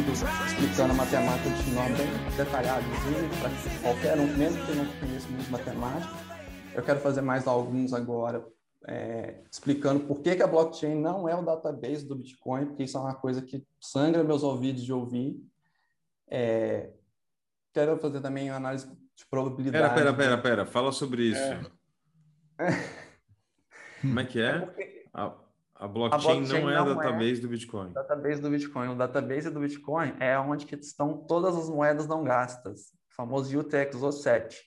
[0.00, 2.86] explicando a matemática de nó bem detalhados
[3.40, 6.14] para qualquer um, mesmo que não conheça muito matemática.
[6.74, 8.42] Eu quero fazer mais alguns agora,
[8.86, 12.96] é, explicando por que, que a blockchain não é o database do Bitcoin, porque isso
[12.96, 15.36] é uma coisa que sangra meus ouvidos de ouvir.
[16.26, 16.90] É,
[17.74, 19.94] quero fazer também uma análise de probabilidade.
[19.94, 20.66] Pera, pera, pera, pera.
[20.66, 21.42] fala sobre isso.
[22.58, 22.72] É.
[24.00, 24.68] Como é que é?
[24.78, 25.34] é a,
[25.82, 27.92] a, blockchain a, blockchain não é a database é do Bitcoin.
[27.92, 28.88] Database do Bitcoin.
[28.90, 33.58] O database do Bitcoin é onde que estão todas as moedas não gastas, o famoso
[33.58, 34.58] UTXO7.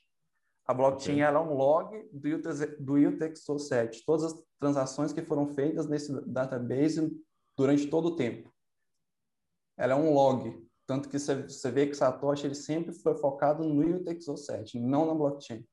[0.68, 1.24] A blockchain okay.
[1.24, 2.38] é um log do,
[2.82, 7.10] do UTXO7, todas as transações que foram feitas nesse database
[7.56, 8.54] durante todo o tempo.
[9.78, 13.82] Ela é um log, tanto que você vê que Satoshi ele sempre foi focado no
[14.00, 15.66] UTXO7, não na blockchain.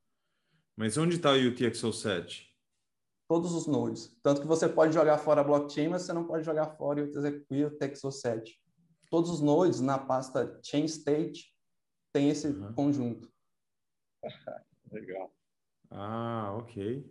[0.76, 2.51] Mas onde está o UTXO7?
[3.32, 4.14] Todos os nodes.
[4.22, 7.70] Tanto que você pode jogar fora a blockchain, mas você não pode jogar fora o
[7.78, 8.60] TexoSet.
[9.10, 11.50] Todos os nodes na pasta chain state
[12.12, 12.74] tem esse uhum.
[12.74, 13.32] conjunto.
[14.92, 15.34] Legal.
[15.90, 17.10] Ah, ok.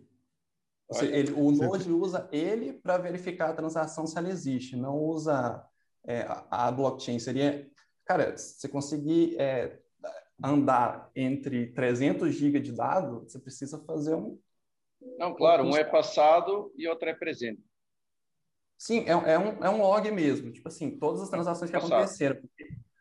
[0.92, 5.66] Seja, ele, o Node usa ele para verificar a transação se ela existe, não usa
[6.04, 7.18] é, a, a, blockchain.
[7.18, 7.68] Seria,
[8.04, 9.80] cara, se conseguir é,
[10.40, 14.38] andar entre 300 GB de dado, você precisa fazer um,
[15.18, 17.62] não, claro, um é passado e outro é presente.
[18.76, 20.50] Sim, é, é, um, é um log mesmo.
[20.50, 21.94] Tipo assim, todas as transações que passado.
[21.94, 22.42] aconteceram.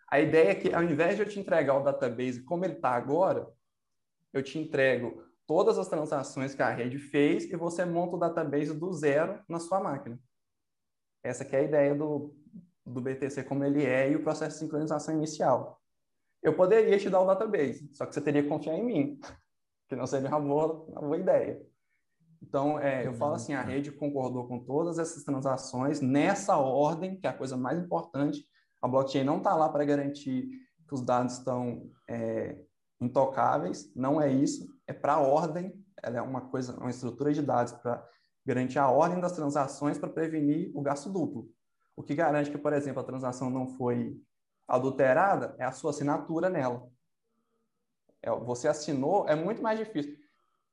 [0.07, 2.91] A ideia é que, ao invés de eu te entregar o database como ele está
[2.91, 3.47] agora,
[4.31, 8.73] eu te entrego todas as transações que a rede fez e você monta o database
[8.73, 10.19] do zero na sua máquina.
[11.23, 12.35] Essa que é a ideia do,
[12.85, 15.81] do BTC como ele é e o processo de sincronização inicial.
[16.43, 19.19] Eu poderia te dar o database, só que você teria que confiar em mim,
[19.89, 21.70] que não seria uma boa, uma boa ideia.
[22.41, 27.27] Então, é, eu falo assim, a rede concordou com todas essas transações nessa ordem, que
[27.27, 28.45] é a coisa mais importante.
[28.81, 30.49] A blockchain não está lá para garantir
[30.87, 32.57] que os dados estão é,
[32.99, 34.67] intocáveis, não é isso.
[34.87, 38.03] É para a ordem, ela é uma coisa, uma estrutura de dados para
[38.43, 41.47] garantir a ordem das transações para prevenir o gasto duplo.
[41.95, 44.19] O que garante que, por exemplo, a transação não foi
[44.67, 46.89] adulterada é a sua assinatura nela.
[48.23, 50.20] É, você assinou, é muito mais difícil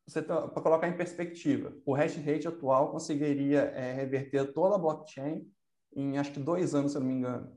[0.09, 4.79] você tá, para colocar em perspectiva, o hash rate atual conseguiria é, reverter toda a
[4.79, 5.47] blockchain
[5.95, 7.53] em acho que dois anos, se eu não me engano.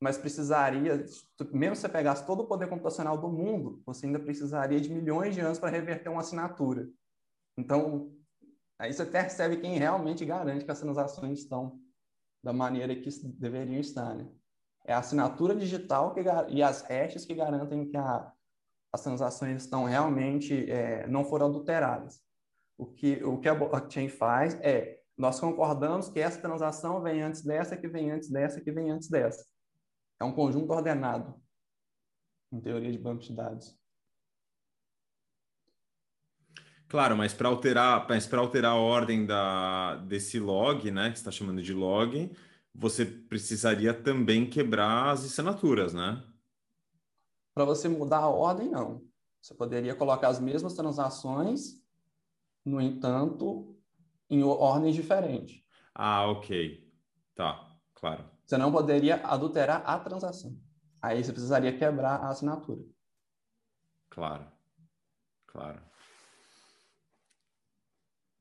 [0.00, 1.04] Mas precisaria,
[1.52, 5.34] mesmo se você pegasse todo o poder computacional do mundo, você ainda precisaria de milhões
[5.34, 6.88] de anos para reverter uma assinatura.
[7.58, 8.10] Então,
[8.78, 11.78] aí você percebe quem realmente garante que as transações estão
[12.42, 14.14] da maneira que deveriam estar.
[14.14, 14.26] Né?
[14.86, 18.32] É a assinatura digital que, e as hashes que garantem que a,
[18.92, 22.20] as transações estão realmente é, não foram adulteradas.
[22.76, 27.42] O que, o que a blockchain faz é, nós concordamos que essa transação vem antes
[27.42, 29.44] dessa, que vem antes dessa, que vem antes dessa.
[30.18, 31.34] É um conjunto ordenado,
[32.50, 33.78] em teoria de banco de dados.
[36.88, 41.30] Claro, mas para alterar, mas para alterar a ordem da, desse log, né, que está
[41.30, 42.34] chamando de log,
[42.74, 46.22] você precisaria também quebrar as assinaturas, né?
[47.54, 49.02] Para você mudar a ordem, não.
[49.40, 51.80] Você poderia colocar as mesmas transações,
[52.64, 53.76] no entanto,
[54.28, 55.62] em ordens diferentes.
[55.94, 56.86] Ah, ok.
[57.34, 58.28] Tá, claro.
[58.46, 60.56] Você não poderia adulterar a transação.
[61.00, 62.82] Aí você precisaria quebrar a assinatura.
[64.10, 64.46] Claro,
[65.46, 65.80] claro.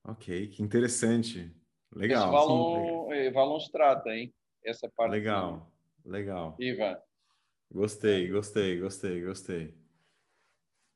[0.04, 1.56] Ok, que interessante.
[1.96, 2.24] Legal.
[2.24, 4.34] Esse Valon, Valon trata, hein?
[4.64, 5.12] Essa parte.
[5.12, 5.72] Legal,
[6.04, 6.56] legal.
[6.60, 6.98] Ivan.
[7.72, 9.74] Gostei, gostei, gostei, gostei.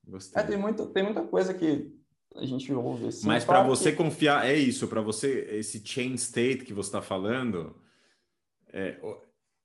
[0.06, 0.42] Gostei.
[0.42, 1.94] É, tem, muito, tem muita coisa que
[2.36, 3.08] a gente ouve.
[3.08, 3.98] Assim, Mas para você que...
[3.98, 7.80] confiar, é isso, para você, esse chain state que você está falando,
[8.68, 9.00] é,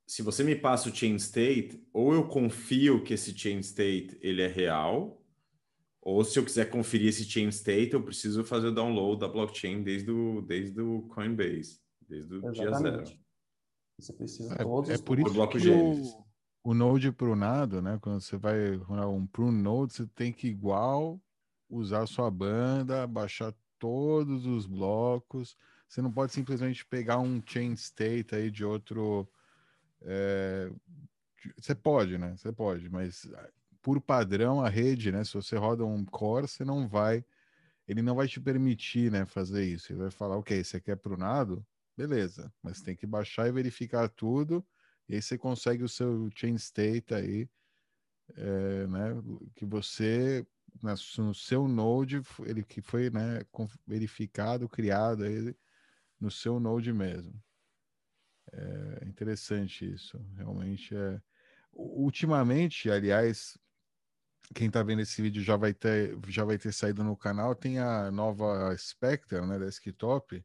[0.06, 4.42] se você me passa o chain state, ou eu confio que esse chain state ele
[4.42, 5.20] é real,
[6.00, 9.82] ou se eu quiser conferir esse chain state, eu preciso fazer o download da blockchain
[9.82, 12.58] desde o, desde o Coinbase, desde o Exatamente.
[12.58, 13.18] dia zero.
[13.98, 16.27] Você precisa é, todos é por isso bloco que o,
[16.68, 17.98] o Node prunado, né?
[18.02, 21.18] Quando você vai um prune node, você tem que igual
[21.66, 25.56] usar sua banda, baixar todos os blocos.
[25.88, 29.26] Você não pode simplesmente pegar um chain state aí de outro.
[30.02, 30.70] É...
[31.56, 32.36] Você pode, né?
[32.36, 33.48] Você pode, mas ah,
[33.80, 35.24] por padrão a rede, né?
[35.24, 37.24] Se você roda um core, você não vai,
[37.88, 39.90] ele não vai te permitir, né, fazer isso.
[39.90, 41.64] Ele vai falar, ok, você quer prunado,
[41.96, 44.62] beleza, mas tem que baixar e verificar tudo
[45.08, 47.48] e aí você consegue o seu chain state aí,
[48.36, 49.10] é, né,
[49.54, 50.46] que você
[51.16, 53.40] no seu node ele que foi né,
[53.86, 55.56] verificado, criado aí
[56.20, 57.42] no seu node mesmo.
[58.52, 61.20] É interessante isso, realmente é.
[61.72, 63.58] ultimamente, aliás,
[64.54, 67.78] quem está vendo esse vídeo já vai ter já vai ter saído no canal, tem
[67.78, 70.44] a nova Spectre, né, desktop,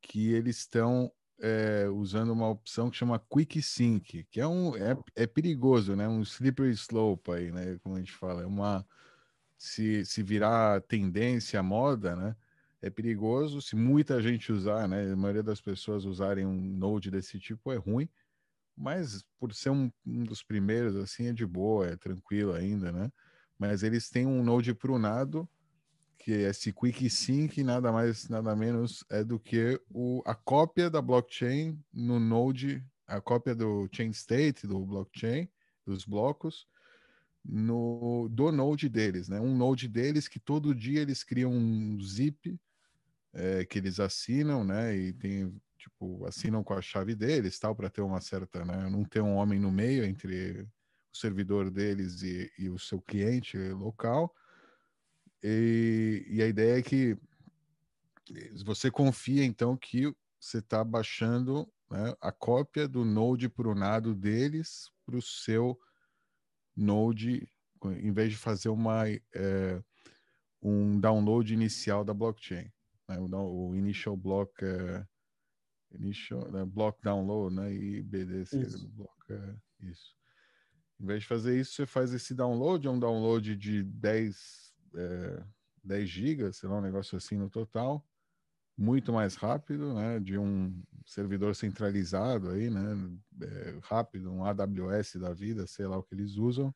[0.00, 1.12] que eles estão
[1.42, 6.08] é, usando uma opção que chama Quick Sync, que é um é, é perigoso, né,
[6.08, 8.86] um slippery slope aí, né, como a gente fala, é uma
[9.58, 12.36] se, se virar tendência, moda, né,
[12.80, 13.60] é perigoso.
[13.60, 17.76] Se muita gente usar, né, a maioria das pessoas usarem um Node desse tipo é
[17.76, 18.08] ruim
[18.76, 23.12] mas por ser um, um, dos primeiros, assim, é de boa, é tranquilo ainda, né?
[23.58, 25.48] Mas eles têm um Node prunado,
[26.22, 30.88] que é esse Quick Sync, nada mais, nada menos é do que o, a cópia
[30.88, 35.48] da blockchain no Node, a cópia do chain state, do blockchain,
[35.84, 36.68] dos blocos,
[37.44, 39.40] no, do Node deles, né?
[39.40, 42.56] Um Node deles que todo dia eles criam um zip
[43.32, 44.96] é, que eles assinam, né?
[44.96, 49.04] E tem tipo, assinam com a chave deles, tal, para ter uma certa, né, não
[49.04, 50.62] ter um homem no meio entre
[51.12, 54.32] o servidor deles e, e o seu cliente local.
[55.42, 57.16] E, e, a ideia é que
[58.64, 65.16] você confia, então, que você está baixando né, a cópia do Node prunado deles para
[65.16, 65.78] o seu
[66.76, 67.48] Node,
[67.84, 69.82] em vez de fazer uma, é,
[70.62, 72.70] um download inicial da blockchain.
[73.08, 75.04] Né, o, o initial block é,
[75.92, 78.88] initial, né, block download, né, e BDC, isso.
[78.90, 80.16] Block, é, isso.
[81.00, 84.61] Em vez de fazer isso, você faz esse download, é um download de 10,
[84.94, 85.44] é,
[85.84, 88.06] 10 GB, sei lá, um negócio assim no total,
[88.76, 92.82] muito mais rápido, né, de um servidor centralizado aí, né,
[93.42, 96.74] é, rápido, um AWS da vida, sei lá o que eles usam,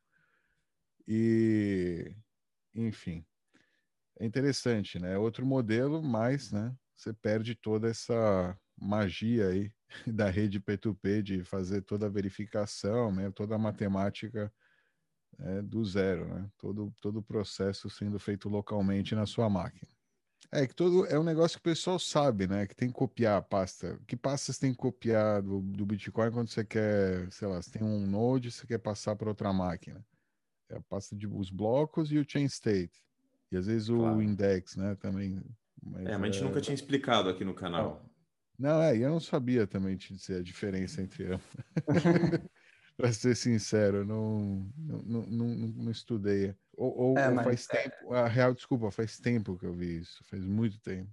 [1.08, 2.14] e,
[2.74, 3.24] enfim,
[4.18, 9.72] é interessante, né, é outro modelo, mas, né, você perde toda essa magia aí
[10.06, 14.52] da rede P2P de fazer toda a verificação, né, toda a matemática
[15.40, 16.48] é, do zero, né?
[16.58, 19.90] Todo, todo o processo sendo feito localmente na sua máquina.
[20.52, 22.66] É que todo é um negócio que o pessoal sabe, né?
[22.66, 23.98] Que tem que copiar a pasta.
[24.06, 27.82] Que pastas tem que copiar do, do Bitcoin quando você quer, sei lá, você tem
[27.82, 30.04] um node, você quer passar para outra máquina.
[30.68, 33.02] É a pasta de os blocos e o chain state.
[33.50, 34.16] E às vezes claro.
[34.16, 34.94] o index, né?
[34.96, 35.42] Também.
[35.82, 36.44] Mas, é, mas a gente é...
[36.44, 38.04] nunca tinha explicado aqui no canal.
[38.58, 41.46] Não, é, eu não sabia também te dizer a diferença entre ambos.
[42.98, 46.54] para ser sincero, não, não, não, não, estudei.
[46.76, 47.82] Ou, ou, é, ou faz é...
[47.82, 51.10] tempo, a real desculpa, faz tempo que eu vi isso, faz muito tempo.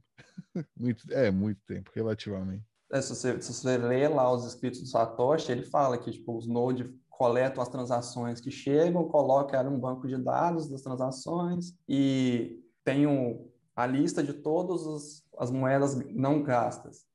[0.77, 2.63] muito, é, muito tempo, relativamente.
[2.91, 6.37] É, se, você, se você ler lá os escritos do Satoshi, ele fala que tipo,
[6.37, 12.61] os nodes coletam as transações que chegam, colocam um banco de dados das transações e
[12.83, 17.05] tem um, a lista de todas as moedas não gastas.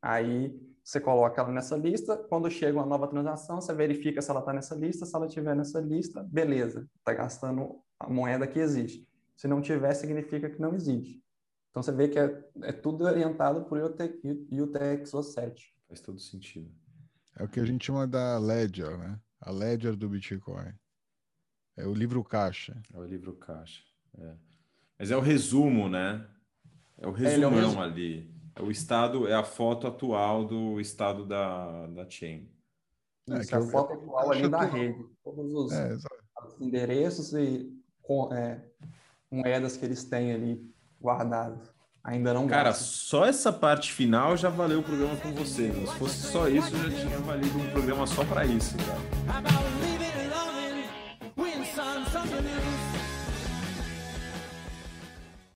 [0.00, 4.40] Aí você coloca ela nessa lista, quando chega uma nova transação, você verifica se ela
[4.40, 9.06] está nessa lista, se ela estiver nessa lista, beleza, está gastando a moeda que existe.
[9.36, 11.22] Se não tiver, significa que não existe.
[11.70, 15.58] Então você vê que é, é tudo orientado por UTXO7.
[15.86, 16.72] Faz todo sentido.
[17.36, 19.20] É o que a gente chama da Ledger, né?
[19.42, 20.72] A Ledger do Bitcoin.
[21.76, 22.80] É o livro caixa.
[22.94, 23.82] É o livro caixa.
[24.16, 24.34] É.
[24.98, 26.26] Mas é o resumo, né?
[26.96, 28.37] É o resumão é, é o ali.
[28.58, 32.48] É o estado é a foto atual do estado da, da chain.
[33.30, 35.04] É, Isso, é a foto atual ali da rede.
[35.22, 37.72] Todos os, é, os endereços e
[38.32, 38.60] é,
[39.30, 41.70] moedas que eles têm ali guardados.
[42.02, 45.70] Ainda não Cara, só essa parte final já valeu o programa com você.
[45.72, 49.77] Se fosse só isso, já tinha valido um programa só para isso, cara.